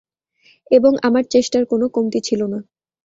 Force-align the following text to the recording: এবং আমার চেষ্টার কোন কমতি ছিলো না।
এবং 0.71 0.91
আমার 1.07 1.23
চেষ্টার 1.25 1.63
কোন 1.65 1.81
কমতি 1.95 2.19
ছিলো 2.27 2.45
না। 2.47 2.59